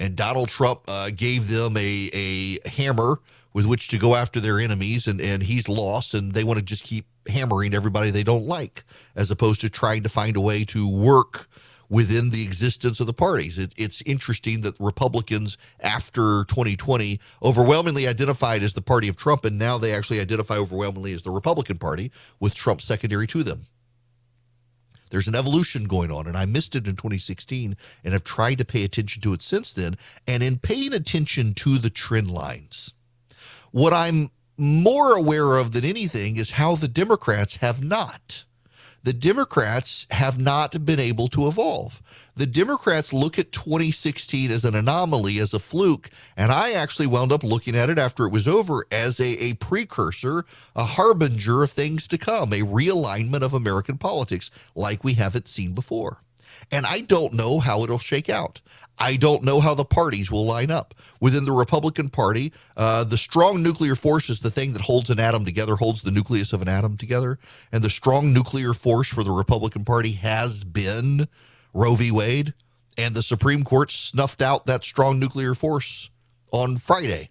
[0.00, 3.20] and Donald Trump uh, gave them a, a hammer
[3.52, 6.64] with which to go after their enemies, and, and he's lost, and they want to
[6.64, 8.82] just keep hammering everybody they don't like,
[9.14, 11.48] as opposed to trying to find a way to work
[11.88, 13.58] within the existence of the parties.
[13.58, 19.58] It, it's interesting that Republicans, after 2020, overwhelmingly identified as the party of Trump, and
[19.58, 23.62] now they actually identify overwhelmingly as the Republican Party, with Trump secondary to them.
[25.10, 28.64] There's an evolution going on, and I missed it in 2016 and have tried to
[28.64, 29.96] pay attention to it since then.
[30.26, 32.94] And in paying attention to the trend lines,
[33.72, 38.44] what I'm more aware of than anything is how the Democrats have not
[39.02, 42.02] the Democrats have not been able to evolve.
[42.34, 47.32] The Democrats look at 2016 as an anomaly, as a fluke, and I actually wound
[47.32, 50.44] up looking at it after it was over as a, a precursor,
[50.76, 55.72] a harbinger of things to come, a realignment of American politics like we haven't seen
[55.72, 56.22] before.
[56.70, 58.60] And I don't know how it'll shake out.
[58.98, 60.94] I don't know how the parties will line up.
[61.20, 65.18] Within the Republican Party, uh, the strong nuclear force is the thing that holds an
[65.18, 67.38] atom together, holds the nucleus of an atom together.
[67.72, 71.28] And the strong nuclear force for the Republican Party has been
[71.72, 72.10] Roe v.
[72.10, 72.52] Wade.
[72.98, 76.10] And the Supreme Court snuffed out that strong nuclear force
[76.52, 77.30] on Friday.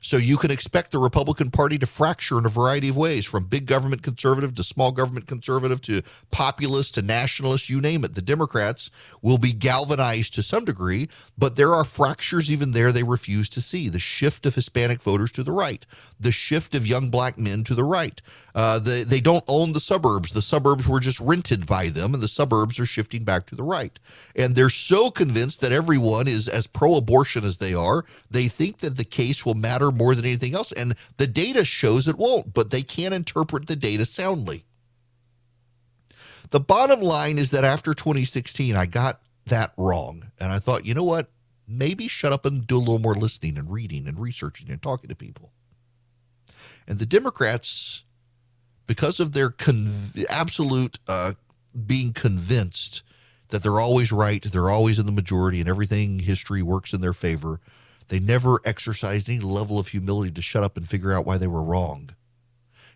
[0.00, 3.44] So you can expect the Republican Party to fracture in a variety of ways, from
[3.44, 8.14] big government conservative to small government conservative to populist to nationalist, you name it.
[8.14, 8.90] The Democrats
[9.22, 13.60] will be galvanized to some degree, but there are fractures even there they refuse to
[13.60, 13.88] see.
[13.88, 15.84] The shift of Hispanic voters to the right,
[16.18, 18.20] the shift of young black men to the right.
[18.58, 20.32] Uh, the, they don't own the suburbs.
[20.32, 23.62] The suburbs were just rented by them, and the suburbs are shifting back to the
[23.62, 23.96] right.
[24.34, 28.78] And they're so convinced that everyone is as pro abortion as they are, they think
[28.78, 30.72] that the case will matter more than anything else.
[30.72, 34.64] And the data shows it won't, but they can't interpret the data soundly.
[36.50, 40.32] The bottom line is that after 2016, I got that wrong.
[40.40, 41.30] And I thought, you know what?
[41.68, 45.10] Maybe shut up and do a little more listening and reading and researching and talking
[45.10, 45.52] to people.
[46.88, 48.02] And the Democrats,
[48.88, 51.34] because of their conv- absolute uh,
[51.86, 53.02] being convinced
[53.50, 57.12] that they're always right, they're always in the majority, and everything history works in their
[57.12, 57.60] favor,
[58.08, 61.46] they never exercised any level of humility to shut up and figure out why they
[61.46, 62.10] were wrong.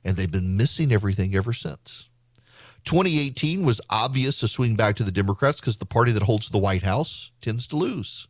[0.05, 2.09] And they've been missing everything ever since.
[2.85, 6.59] 2018 was obvious to swing back to the Democrats because the party that holds the
[6.59, 8.27] White House tends to lose.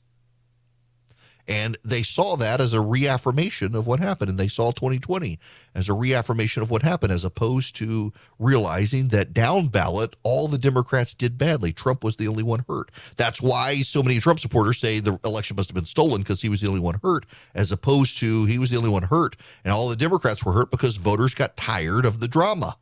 [1.48, 4.30] And they saw that as a reaffirmation of what happened.
[4.30, 5.38] And they saw 2020
[5.74, 10.58] as a reaffirmation of what happened, as opposed to realizing that down ballot, all the
[10.58, 11.72] Democrats did badly.
[11.72, 12.90] Trump was the only one hurt.
[13.16, 16.48] That's why so many Trump supporters say the election must have been stolen because he
[16.48, 19.36] was the only one hurt, as opposed to he was the only one hurt.
[19.64, 22.76] And all the Democrats were hurt because voters got tired of the drama,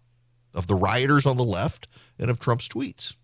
[0.54, 3.16] of the rioters on the left, and of Trump's tweets.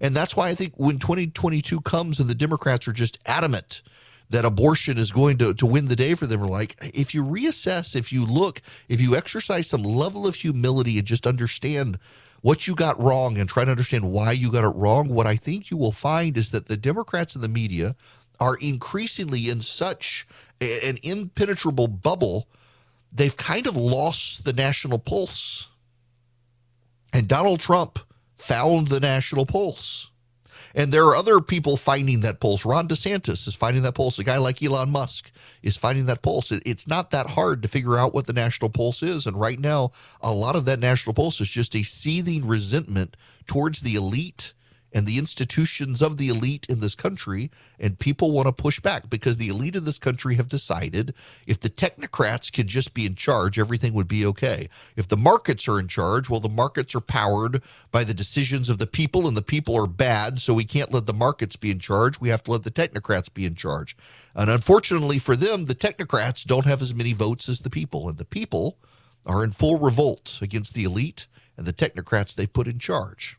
[0.00, 3.82] And that's why I think when 2022 comes and the Democrats are just adamant
[4.32, 7.22] that abortion is going to, to win the day for them are like, if you
[7.22, 11.98] reassess, if you look, if you exercise some level of humility and just understand
[12.40, 15.36] what you got wrong and try to understand why you got it wrong, what I
[15.36, 17.94] think you will find is that the Democrats and the media
[18.40, 20.26] are increasingly in such
[20.60, 22.48] an impenetrable bubble,
[23.12, 25.68] they've kind of lost the national pulse.
[27.12, 27.98] And Donald Trump
[28.34, 30.10] found the national pulse.
[30.74, 32.64] And there are other people finding that pulse.
[32.64, 34.18] Ron DeSantis is finding that pulse.
[34.18, 35.30] A guy like Elon Musk
[35.62, 36.50] is finding that pulse.
[36.50, 39.26] It's not that hard to figure out what the national pulse is.
[39.26, 39.90] And right now,
[40.20, 44.52] a lot of that national pulse is just a seething resentment towards the elite
[44.92, 49.08] and the institutions of the elite in this country, and people want to push back
[49.08, 51.14] because the elite in this country have decided
[51.46, 54.68] if the technocrats could just be in charge, everything would be okay.
[54.96, 58.78] If the markets are in charge, well, the markets are powered by the decisions of
[58.78, 61.78] the people, and the people are bad, so we can't let the markets be in
[61.78, 62.20] charge.
[62.20, 63.96] We have to let the technocrats be in charge.
[64.34, 68.18] And unfortunately for them, the technocrats don't have as many votes as the people, and
[68.18, 68.78] the people
[69.26, 71.26] are in full revolt against the elite
[71.56, 73.38] and the technocrats they've put in charge.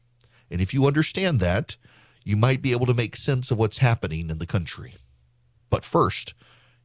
[0.53, 1.77] And if you understand that,
[2.23, 4.93] you might be able to make sense of what's happening in the country.
[5.71, 6.35] But first,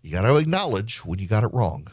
[0.01, 1.89] you got to acknowledge when you got it wrong.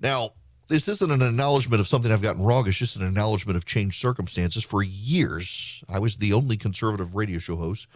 [0.00, 0.32] Now,
[0.66, 2.66] this isn't an acknowledgement of something I've gotten wrong.
[2.66, 4.64] It's just an acknowledgement of changed circumstances.
[4.64, 7.86] For years, I was the only conservative radio show host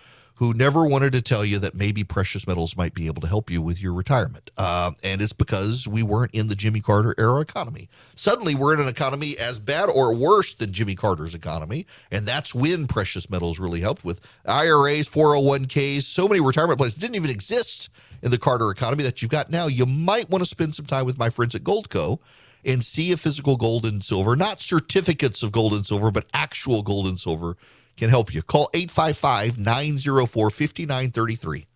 [0.41, 3.51] who never wanted to tell you that maybe precious metals might be able to help
[3.51, 4.51] you with your retirement.
[4.57, 7.91] Uh, and it's because we weren't in the Jimmy Carter era economy.
[8.15, 11.87] Suddenly, we're in an economy as bad or worse than Jimmy Carter's economy.
[12.11, 17.17] And that's when precious metals really helped with IRAs, 401ks, so many retirement plans didn't
[17.17, 17.91] even exist
[18.23, 19.67] in the Carter economy that you've got now.
[19.67, 22.19] You might want to spend some time with my friends at Goldco
[22.65, 26.81] and see if physical gold and silver, not certificates of gold and silver, but actual
[26.83, 27.59] gold and silver
[28.01, 28.43] can help you.
[28.43, 31.67] Call 855 904 5933.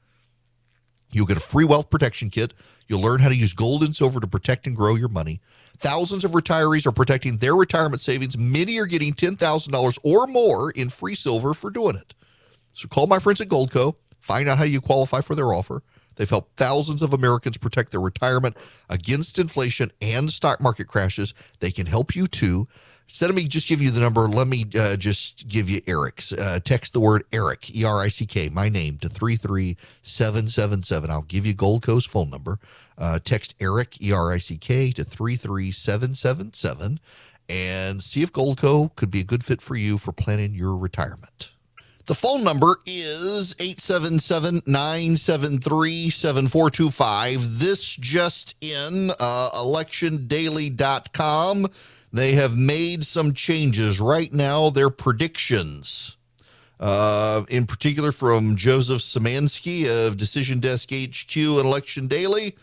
[1.12, 2.54] You'll get a free wealth protection kit.
[2.88, 5.40] You'll learn how to use gold and silver to protect and grow your money.
[5.76, 8.38] Thousands of retirees are protecting their retirement savings.
[8.38, 12.14] Many are getting $10,000 or more in free silver for doing it.
[12.72, 15.82] So call my friends at Goldco, find out how you qualify for their offer.
[16.16, 18.56] They've helped thousands of Americans protect their retirement
[18.88, 21.34] against inflation and stock market crashes.
[21.60, 22.66] They can help you too.
[23.08, 26.32] Instead of me just give you the number, let me uh, just give you Erick's.
[26.32, 31.10] Uh, text the word Erick, E R I C K, my name, to 33777.
[31.10, 32.58] I'll give you Goldco's phone number.
[32.98, 36.98] Uh, text Eric, E R I C K, to 33777
[37.48, 41.50] and see if Goldco could be a good fit for you for planning your retirement.
[42.06, 47.58] The phone number is 877 973 7425.
[47.58, 51.66] This just in, uh, electiondaily.com.
[52.14, 53.98] They have made some changes.
[53.98, 56.16] Right now, their predictions,
[56.78, 62.54] uh, in particular from Joseph Szymanski of Decision Desk HQ and Election Daily,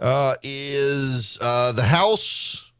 [0.00, 2.72] uh, is uh, the House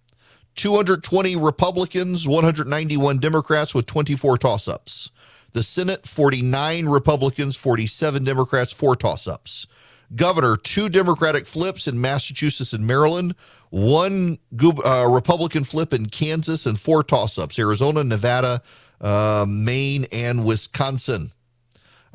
[0.56, 5.12] 220 Republicans, 191 Democrats with 24 toss ups.
[5.52, 9.68] The Senate, 49 Republicans, 47 Democrats, four toss ups.
[10.14, 13.34] Governor, two Democratic flips in Massachusetts and Maryland,
[13.70, 18.62] one uh, Republican flip in Kansas, and four toss ups Arizona, Nevada,
[19.00, 21.32] uh, Maine, and Wisconsin.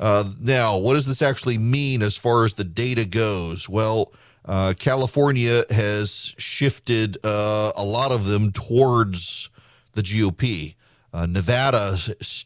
[0.00, 3.68] Uh, now, what does this actually mean as far as the data goes?
[3.68, 4.12] Well,
[4.44, 9.50] uh, California has shifted uh, a lot of them towards
[9.92, 10.74] the GOP.
[11.12, 11.96] Uh, Nevada,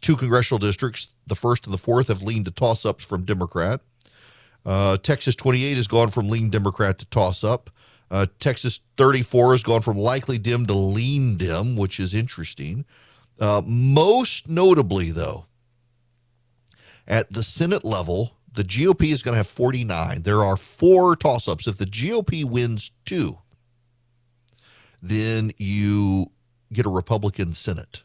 [0.00, 3.80] two congressional districts, the first and the fourth, have leaned to toss ups from Democrat.
[4.66, 7.70] Uh, Texas 28 has gone from lean Democrat to toss up.
[8.10, 12.84] Uh, Texas 34 has gone from likely Dem to lean Dem, which is interesting.
[13.38, 15.46] Uh, most notably, though,
[17.06, 20.22] at the Senate level, the GOP is going to have 49.
[20.22, 21.68] There are four toss ups.
[21.68, 23.38] If the GOP wins two,
[25.00, 26.32] then you
[26.72, 28.02] get a Republican Senate.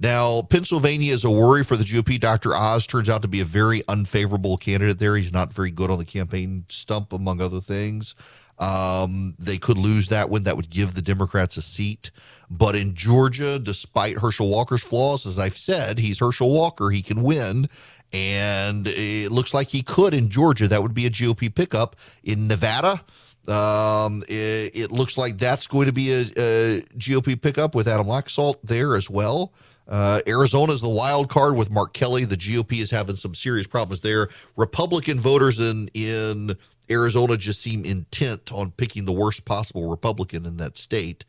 [0.00, 2.20] Now, Pennsylvania is a worry for the GOP.
[2.20, 2.54] Dr.
[2.54, 5.16] Oz turns out to be a very unfavorable candidate there.
[5.16, 8.14] He's not very good on the campaign stump, among other things.
[8.60, 10.44] Um, they could lose that one.
[10.44, 12.12] That would give the Democrats a seat.
[12.48, 16.90] But in Georgia, despite Herschel Walker's flaws, as I've said, he's Herschel Walker.
[16.90, 17.68] He can win.
[18.12, 20.68] And it looks like he could in Georgia.
[20.68, 21.96] That would be a GOP pickup.
[22.22, 23.00] In Nevada,
[23.48, 28.06] um, it, it, looks like that's going to be a, a GOP pickup with Adam
[28.06, 29.52] Laxalt there as well.
[29.88, 32.24] Uh, Arizona is the wild card with Mark Kelly.
[32.24, 34.28] The GOP is having some serious problems there.
[34.56, 36.56] Republican voters in in
[36.90, 41.24] Arizona just seem intent on picking the worst possible Republican in that state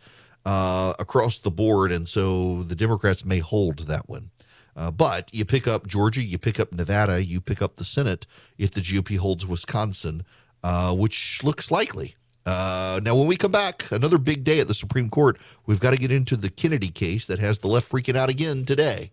[0.45, 4.31] uh, across the board, and so the Democrats may hold that one.
[4.75, 8.25] Uh, but you pick up Georgia, you pick up Nevada, you pick up the Senate
[8.57, 10.23] if the GOP holds Wisconsin,
[10.63, 12.15] uh, which looks likely.
[12.49, 15.37] Uh, now, when we come back, another big day at the Supreme Court.
[15.67, 18.65] We've got to get into the Kennedy case that has the left freaking out again
[18.65, 19.11] today.